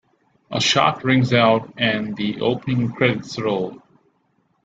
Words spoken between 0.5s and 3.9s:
shot rings out and the opening credits roll.